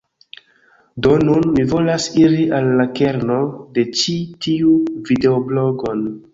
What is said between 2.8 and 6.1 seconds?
la kerno de ĉi tiu videoblogon.